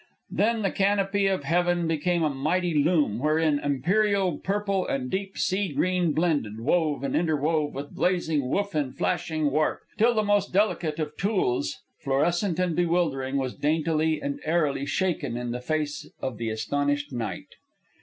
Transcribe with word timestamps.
Then 0.31 0.63
the 0.63 0.71
canopy 0.71 1.27
of 1.27 1.43
heaven 1.43 1.87
became 1.87 2.23
a 2.23 2.29
mighty 2.31 2.73
loom, 2.73 3.19
wherein 3.19 3.59
imperial 3.59 4.39
purple 4.39 4.87
and 4.87 5.11
deep 5.11 5.37
sea 5.37 5.71
green 5.73 6.11
blended, 6.13 6.59
wove, 6.59 7.03
and 7.03 7.13
interwove, 7.15 7.73
with 7.75 7.93
blazing 7.93 8.49
woof 8.49 8.73
and 8.73 8.97
flashing 8.97 9.51
warp, 9.51 9.81
till 9.99 10.15
the 10.15 10.23
most 10.23 10.51
delicate 10.51 10.97
of 10.97 11.15
tulles, 11.17 11.81
fluorescent 11.99 12.57
and 12.57 12.75
bewildering, 12.75 13.37
was 13.37 13.53
daintily 13.53 14.19
and 14.19 14.39
airily 14.43 14.87
shaken 14.87 15.37
in 15.37 15.51
the 15.51 15.61
face 15.61 16.09
of 16.19 16.39
the 16.39 16.49
astonished 16.49 17.11
night. 17.13 17.49